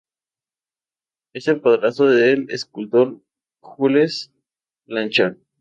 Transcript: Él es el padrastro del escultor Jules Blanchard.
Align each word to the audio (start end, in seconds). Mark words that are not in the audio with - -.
Él 1.33 1.37
es 1.39 1.47
el 1.47 1.61
padrastro 1.61 2.07
del 2.09 2.49
escultor 2.49 3.21
Jules 3.59 4.31
Blanchard. 4.87 5.37